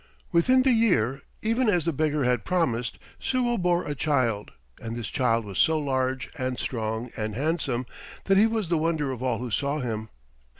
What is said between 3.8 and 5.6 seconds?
a child, and this child was